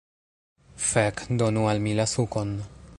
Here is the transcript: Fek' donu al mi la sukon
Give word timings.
Fek' 0.91 1.21
donu 1.41 1.67
al 1.73 1.85
mi 1.87 1.93
la 2.01 2.09
sukon 2.15 2.57